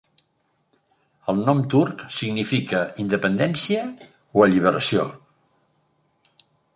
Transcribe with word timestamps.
El 1.33 1.41
nom 1.49 1.59
turc 1.73 1.99
significa 2.19 2.81
"independència" 3.03 3.83
o 4.39 4.45
"alliberació". 4.47 5.05